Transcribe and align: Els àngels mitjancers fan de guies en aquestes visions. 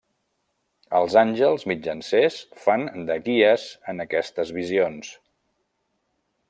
Els 0.99 1.17
àngels 1.21 1.65
mitjancers 1.71 2.39
fan 2.63 2.87
de 3.11 3.19
guies 3.29 3.69
en 3.93 4.05
aquestes 4.09 4.55
visions. 4.61 5.13